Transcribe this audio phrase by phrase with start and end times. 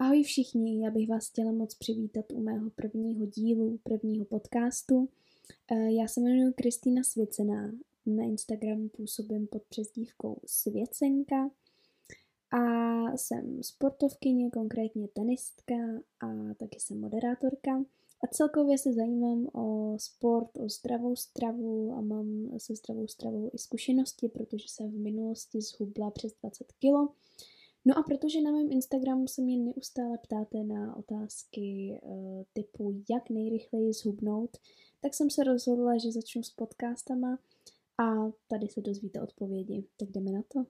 [0.00, 5.08] Ahoj všichni, já bych vás chtěla moc přivítat u mého prvního dílu, prvního podcastu.
[5.72, 7.72] Eh, já se jmenuji Kristýna Svěcená,
[8.06, 11.50] na Instagramu působím pod přezdívkou Svěcenka
[12.50, 15.74] a jsem sportovkyně, konkrétně tenistka
[16.20, 17.84] a taky jsem moderátorka.
[18.24, 23.58] A celkově se zajímám o sport, o zdravou stravu a mám se zdravou stravou i
[23.58, 27.14] zkušenosti, protože jsem v minulosti zhubla přes 20 kg
[27.84, 33.30] No a protože na mém Instagramu se mě neustále ptáte na otázky uh, typu jak
[33.30, 34.56] nejrychleji zhubnout,
[35.00, 37.38] tak jsem se rozhodla, že začnu s podcastama
[37.98, 39.84] a tady se dozvíte odpovědi.
[39.96, 40.64] Tak jdeme na to.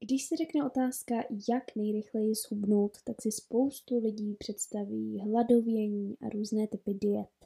[0.00, 1.14] Když se řekne otázka,
[1.48, 7.39] jak nejrychleji zhubnout, tak si spoustu lidí představí hladovění a různé typy diet.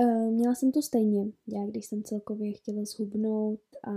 [0.00, 1.26] Uh, měla jsem to stejně.
[1.46, 3.92] Já, když jsem celkově chtěla zhubnout a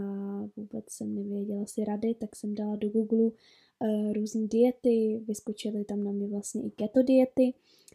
[0.55, 6.03] vůbec jsem nevěděla si rady, tak jsem dala do Google uh, různé diety, vyskočily tam
[6.03, 7.53] na mě vlastně i keto diety.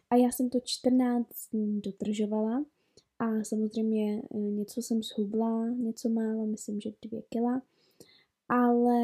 [0.09, 2.65] A já jsem to 14 dní dodržovala.
[3.19, 7.61] A samozřejmě uh, něco jsem zhubla, něco málo, myslím, že dvě kila,
[8.49, 8.99] ale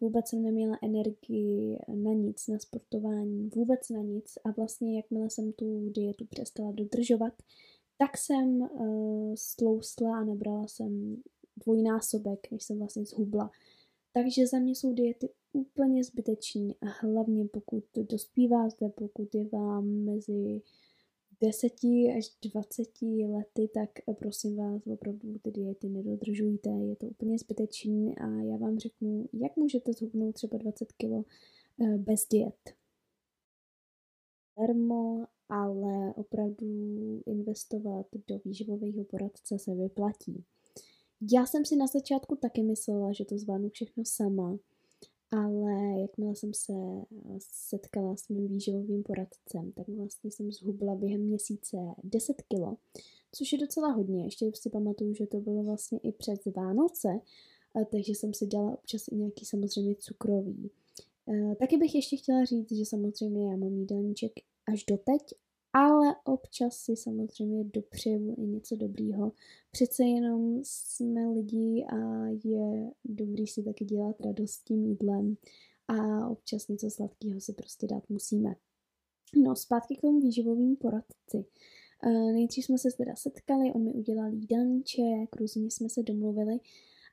[0.00, 4.38] vůbec jsem neměla energii na nic, na sportování, vůbec na nic.
[4.44, 7.32] A vlastně jakmile jsem tu dietu přestala dodržovat,
[7.98, 11.22] tak jsem uh, stloustla a nabrala jsem
[11.56, 13.50] dvojnásobek, než jsem vlastně zhubla.
[14.12, 20.62] Takže za mě jsou diety úplně zbytečné a hlavně pokud dospíváte, pokud je vám mezi
[21.40, 21.72] 10
[22.18, 28.26] až 20 lety, tak prosím vás opravdu ty diety nedodržujte, je to úplně zbytečný a
[28.26, 32.74] já vám řeknu, jak můžete zhubnout třeba 20 kg eh, bez diet.
[34.56, 36.66] Termo ale opravdu
[37.26, 40.44] investovat do výživového poradce se vyplatí.
[41.32, 44.58] Já jsem si na začátku taky myslela, že to zvládnu všechno sama,
[45.30, 46.72] ale jakmile jsem se
[47.38, 52.76] setkala s mým výživovým poradcem, tak vlastně jsem zhubla během měsíce 10 kilo,
[53.32, 54.24] což je docela hodně.
[54.24, 57.08] Ještě si pamatuju, že to bylo vlastně i před Vánoce,
[57.90, 60.70] takže jsem si dala občas i nějaký samozřejmě cukrový.
[61.28, 64.32] E, taky bych ještě chtěla říct, že samozřejmě já mám jídelníček
[64.66, 65.22] až doteď,
[65.72, 69.32] ale občas si samozřejmě dopřeju i něco dobrýho.
[69.70, 75.36] Přece jenom jsme lidi a je dobrý si taky dělat radost tím jídlem
[75.88, 78.54] a občas něco sladkého si prostě dát musíme.
[79.36, 81.44] No, zpátky k tomu výživovým poradci.
[82.02, 86.60] E, nejdřív jsme se teda setkali, on mi udělal jídelníček, různě jsme se domluvili,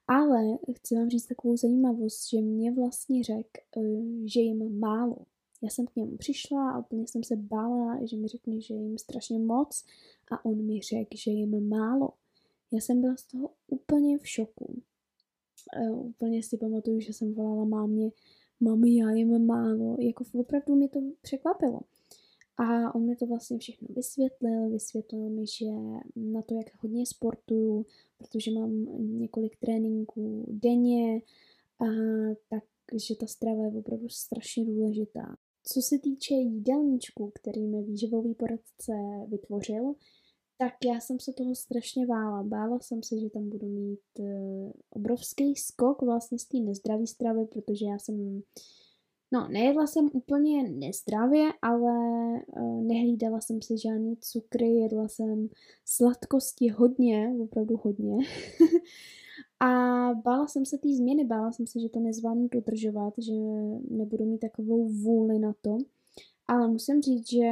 [0.08, 3.82] ale chci vám říct takovou zajímavost, že mě vlastně řekl, e,
[4.26, 5.18] že jim málo.
[5.62, 8.98] Já jsem k němu přišla a úplně jsem se bála, že mi řekne, že jim
[8.98, 9.86] strašně moc
[10.32, 12.10] a on mi řekl, že jim málo.
[12.72, 14.82] Já jsem byla z toho úplně v šoku.
[15.78, 18.12] Uh, úplně si pamatuju, že jsem volala mámě,
[18.60, 19.98] mami, já jim málo.
[20.00, 21.80] Jako opravdu mě to překvapilo.
[22.58, 25.66] A on mi to vlastně všechno vysvětlil, vysvětlil mi, že
[26.16, 27.86] na to, jak hodně sportuju,
[28.18, 28.86] protože mám
[29.20, 31.22] několik tréninků denně,
[31.80, 31.86] a
[32.50, 32.64] tak,
[33.08, 35.38] že ta strava je opravdu strašně důležitá.
[35.72, 38.94] Co se týče jídelníčku, který mi výživový poradce
[39.28, 39.94] vytvořil,
[40.58, 42.44] tak já jsem se toho strašně bála.
[42.44, 47.46] Bála jsem se, že tam budu mít uh, obrovský skok vlastně z té nezdravé stravy,
[47.46, 48.42] protože já jsem,
[49.32, 51.94] no nejedla jsem úplně nezdravě, ale
[52.58, 55.50] uh, nehlídala jsem si žádný cukry, jedla jsem
[55.86, 58.18] sladkosti hodně, opravdu hodně.
[59.60, 59.66] A
[60.14, 63.34] bála jsem se té změny, bála jsem se, že to nezvládnu dodržovat, že
[63.90, 65.78] nebudu mít takovou vůli na to.
[66.48, 67.50] Ale musím říct, že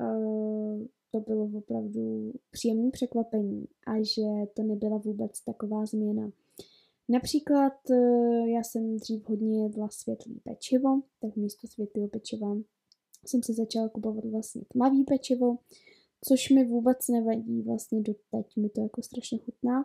[0.00, 6.30] uh, to bylo opravdu příjemné překvapení a že to nebyla vůbec taková změna.
[7.08, 12.56] Například uh, já jsem dřív hodně jedla světlý pečivo, tak místo světlého pečiva
[13.26, 15.58] jsem si začala kupovat vlastně tmavý pečivo,
[16.28, 19.84] což mi vůbec nevadí, vlastně doteď mi to jako strašně chutná.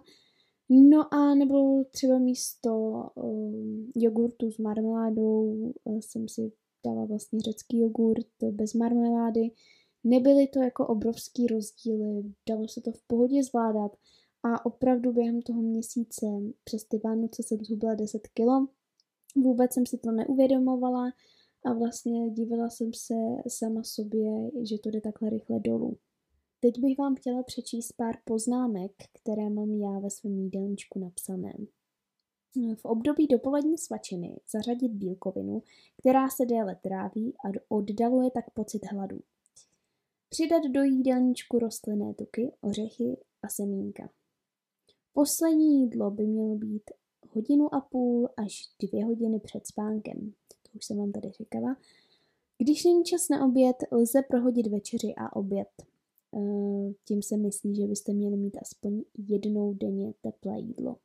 [0.76, 6.52] No a nebo třeba místo um, jogurtu s marmeládou uh, jsem si
[6.86, 9.52] dala vlastně řecký jogurt bez marmelády.
[10.04, 13.92] Nebyly to jako obrovský rozdíly, dalo se to v pohodě zvládat
[14.44, 16.26] a opravdu během toho měsíce
[16.64, 18.68] přes ty Vánoce jsem zhubla 10 kilo.
[19.36, 21.12] Vůbec jsem si to neuvědomovala
[21.66, 23.14] a vlastně divila jsem se
[23.48, 25.98] sama sobě, že to jde takhle rychle dolů.
[26.64, 31.54] Teď bych vám chtěla přečíst pár poznámek, které mám já ve svém jídelníčku napsané.
[32.76, 35.64] V období dopolední svačiny zařadit bílkovinu,
[35.98, 39.20] která se déle tráví a oddaluje tak pocit hladu.
[40.30, 44.10] Přidat do jídelníčku rostlinné tuky, ořechy a semínka.
[45.14, 46.92] Poslední jídlo by mělo být
[47.30, 50.34] hodinu a půl až dvě hodiny před spánkem.
[50.64, 51.78] To už jsem vám tady říkala.
[52.58, 55.93] Když není čas na oběd, lze prohodit večeři a oběd.
[57.08, 60.98] Tím se myslí, že byste měli mít aspoň jednou denně teplé jídlo.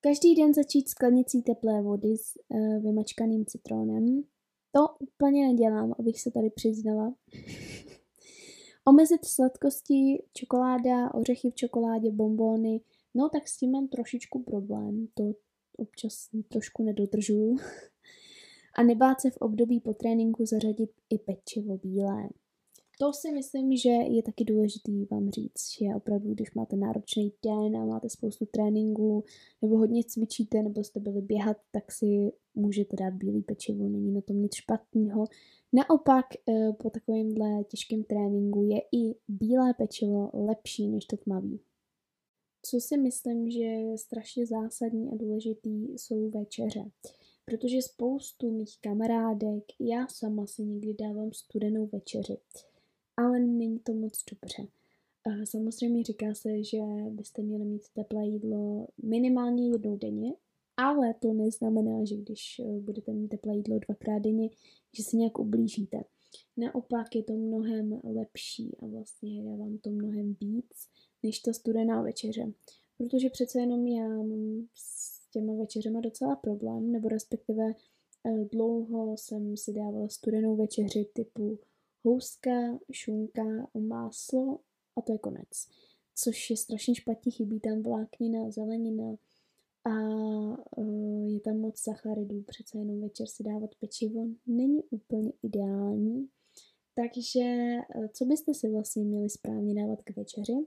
[0.00, 4.22] Každý den začít sklenicí teplé vody s eh, vymačkaným citronem.
[4.72, 7.14] To úplně nedělám, abych se tady přiznala.
[8.84, 12.80] Omezit sladkosti, čokoláda, ořechy v čokoládě, bombóny.
[13.14, 15.32] No tak s tím mám trošičku problém, to
[15.76, 17.56] občas trošku nedodržuju.
[18.74, 22.28] A nebát se v období po tréninku zařadit i pečivo bílé.
[23.00, 27.76] To si myslím, že je taky důležitý vám říct, že opravdu, když máte náročný den
[27.76, 29.24] a máte spoustu tréninků,
[29.62, 34.20] nebo hodně cvičíte, nebo jste byli běhat, tak si můžete dát bílý pečivo, není na
[34.20, 35.24] tom nic špatného.
[35.72, 41.60] Naopak eh, po takovémhle těžkém tréninku je i bílé pečivo lepší než to tmavý.
[42.62, 46.90] Co si myslím, že je strašně zásadní a důležitý, jsou večeře.
[47.44, 52.36] Protože spoustu mých kamarádek, já sama si někdy dávám studenou večeři
[53.20, 54.68] ale není to moc dobře.
[55.44, 56.78] Samozřejmě říká se, že
[57.10, 60.34] byste měli mít teplé jídlo minimálně jednou denně,
[60.76, 64.50] ale to neznamená, že když eh, budete mít teplé jídlo dvakrát denně,
[64.92, 66.04] že se nějak ublížíte.
[66.56, 70.88] Naopak je to mnohem lepší a vlastně dá vám to mnohem víc,
[71.22, 72.52] než ta studená večeře.
[72.98, 77.64] Protože přece jenom já mám s těma večeřema docela problém, nebo respektive
[78.24, 81.58] eh, dlouho jsem si dávala studenou večeři typu
[82.02, 84.58] houska, šunka, máslo
[84.96, 85.48] a to je konec.
[86.14, 89.16] Což je strašně špatně, chybí tam vláknina, zelenina
[89.84, 89.90] a
[90.76, 96.28] uh, je tam moc sacharidů, přece jenom večer si dávat pečivo není úplně ideální.
[96.94, 100.66] Takže uh, co byste si vlastně měli správně dávat k večeři?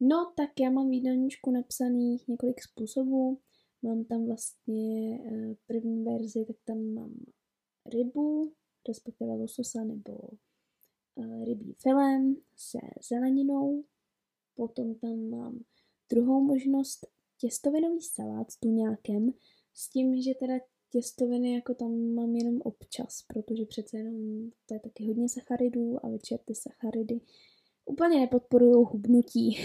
[0.00, 3.38] No, tak já mám v jídelníčku napsaných několik způsobů.
[3.82, 7.14] Mám tam vlastně uh, první verzi, tak tam mám
[7.92, 8.52] rybu,
[8.88, 10.18] respektive lososa nebo
[11.14, 12.78] uh, rybí filem se
[13.10, 13.84] zeleninou.
[14.54, 15.60] Potom tam mám
[16.10, 17.06] druhou možnost
[17.38, 19.32] těstovinový salát s tuňákem,
[19.74, 20.54] s tím, že teda
[20.90, 26.08] těstoviny jako tam mám jenom občas, protože přece jenom to je taky hodně sacharidů a
[26.08, 27.20] večer ty sacharidy
[27.86, 29.58] úplně nepodporují hubnutí.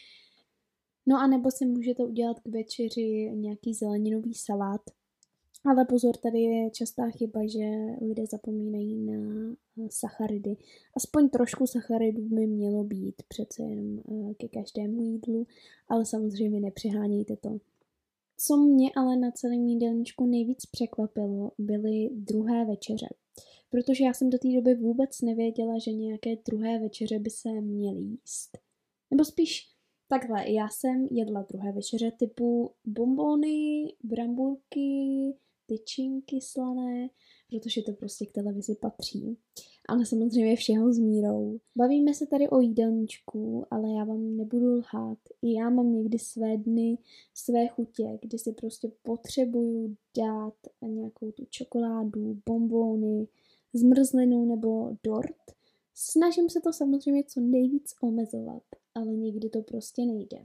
[1.06, 4.80] no a nebo si můžete udělat k večeři nějaký zeleninový salát,
[5.64, 7.66] ale pozor, tady je častá chyba, že
[8.06, 10.56] lidé zapomínají na eh, sacharidy.
[10.96, 15.46] Aspoň trošku sacharidů by mělo být přece jenom eh, ke každému jídlu,
[15.88, 17.58] ale samozřejmě nepřehánějte to.
[18.36, 23.08] Co mě ale na celém jídelníčku nejvíc překvapilo, byly druhé večeře.
[23.70, 28.00] Protože já jsem do té doby vůbec nevěděla, že nějaké druhé večeře by se měly
[28.00, 28.58] jíst.
[29.10, 29.70] Nebo spíš
[30.08, 35.34] takhle, já jsem jedla druhé večeře typu bombony, brambulky,
[35.70, 37.08] tyčinky slané,
[37.50, 39.38] protože to prostě k televizi patří.
[39.88, 41.58] Ale samozřejmě všeho s mírou.
[41.76, 45.18] Bavíme se tady o jídelníčku, ale já vám nebudu lhát.
[45.42, 46.98] I já mám někdy své dny,
[47.34, 53.28] své chutě, kdy si prostě potřebuju dát nějakou tu čokoládu, bombóny,
[53.72, 55.36] zmrzlinu nebo dort.
[55.94, 58.62] Snažím se to samozřejmě co nejvíc omezovat,
[58.94, 60.38] ale někdy to prostě nejde.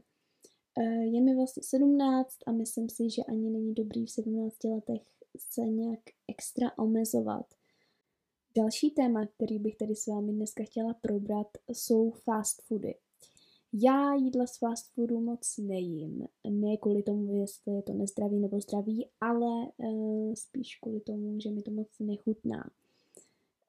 [0.78, 5.15] Eh, je mi vlastně 17 a myslím si, že ani není dobrý v 17 letech
[5.40, 7.46] se nějak extra omezovat.
[8.58, 12.96] Další téma, který bych tady s vámi dneska chtěla probrat, jsou fast foody.
[13.74, 16.28] Já jídla z fast foodu moc nejím.
[16.50, 21.52] Ne kvůli tomu, jestli je to nezdravý nebo zdravý, ale uh, spíš kvůli tomu, že
[21.52, 22.70] mi to moc nechutná.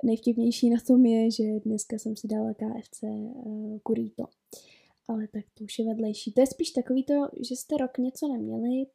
[0.05, 4.25] Nejvtipnější na tom je, že dneska jsem si dala KFC uh, kurito.
[5.09, 6.33] Ale tak to už je vedlejší.
[6.33, 8.87] To je spíš takový to, že jste rok něco neměli,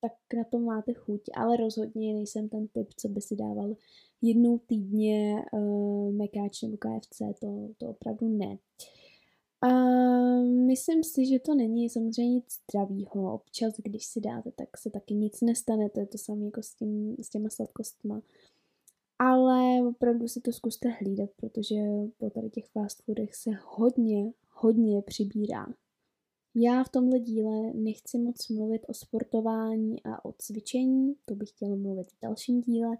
[0.00, 3.74] tak na to máte chuť, ale rozhodně nejsem ten typ, co by si dával
[4.22, 8.58] jednou týdně uh, mekáč nebo KFC, to, to opravdu ne.
[9.62, 9.68] A
[10.42, 13.34] myslím si, že to není samozřejmě nic zdravýho.
[13.34, 15.90] Občas, když si dáte, tak se taky nic nestane.
[15.90, 18.22] To je to samé jako s, tím, s těma sladkostma.
[19.18, 21.76] Ale opravdu si to zkuste hlídat, protože
[22.18, 25.66] po tady těch fast foodech se hodně, hodně přibírá.
[26.54, 31.76] Já v tomhle díle nechci moc mluvit o sportování a o cvičení, to bych chtěla
[31.76, 32.96] mluvit v dalším díle,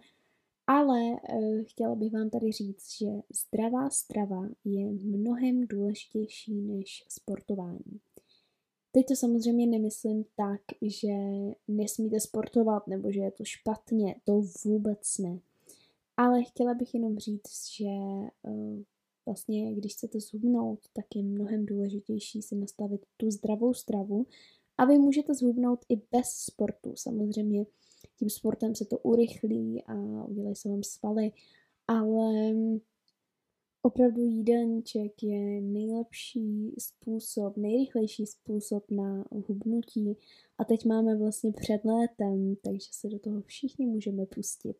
[0.66, 3.06] ale e, chtěla bych vám tady říct, že
[3.46, 8.00] zdravá strava je mnohem důležitější než sportování.
[8.92, 11.12] Teď to samozřejmě nemyslím tak, že
[11.68, 15.38] nesmíte sportovat nebo že je to špatně, to vůbec ne.
[16.16, 18.30] Ale chtěla bych jenom říct, že e,
[19.30, 24.26] vlastně, když chcete zhubnout, tak je mnohem důležitější si nastavit tu zdravou stravu
[24.78, 26.92] A vy můžete zhubnout i bez sportu.
[26.96, 27.66] Samozřejmě
[28.18, 31.32] tím sportem se to urychlí a udělají se vám svaly,
[31.88, 32.54] ale
[33.82, 40.16] opravdu jídelníček je nejlepší způsob, nejrychlejší způsob na hubnutí
[40.58, 44.76] a teď máme vlastně před létem, takže se do toho všichni můžeme pustit.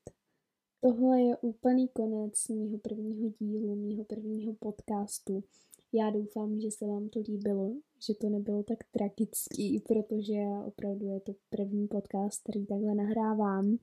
[0.82, 5.44] Tohle je úplný konec mýho prvního dílu, mýho prvního podcastu.
[5.92, 7.74] Já doufám, že se vám to líbilo,
[8.06, 10.34] že to nebylo tak tragický, protože
[10.66, 13.78] opravdu je to první podcast, který takhle nahrávám,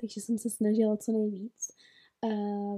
[0.00, 1.68] takže jsem se snažila co nejvíc.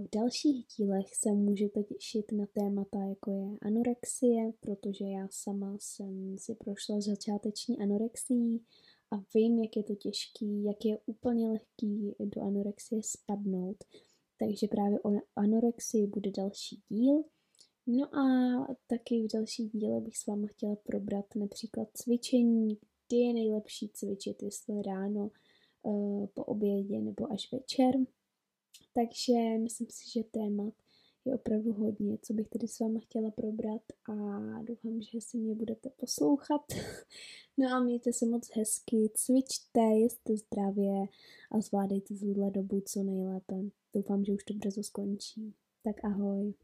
[0.00, 6.38] V dalších dílech se můžete těšit na témata, jako je anorexie, protože já sama jsem
[6.38, 8.64] si prošla začáteční anorexií
[9.10, 13.76] a vím, jak je to těžký, jak je úplně lehký do anorexie spadnout.
[14.38, 17.25] Takže právě o anorexii bude další díl.
[17.86, 18.26] No a
[18.86, 24.42] taky v další díle bych s váma chtěla probrat například cvičení, kdy je nejlepší cvičit,
[24.42, 25.30] jestli ráno,
[25.86, 27.94] eh, po obědě nebo až večer.
[28.92, 30.75] Takže myslím si, že témat
[31.26, 34.14] je opravdu hodně, co bych tady s váma chtěla probrat a
[34.62, 36.62] doufám, že si mě budete poslouchat.
[37.59, 41.06] No a mějte se moc hezky, cvičte, jste zdravě
[41.52, 43.54] a zvládejte tuhle dobu co nejlépe.
[43.95, 45.54] Doufám, že už to brzo skončí.
[45.83, 46.54] Tak ahoj.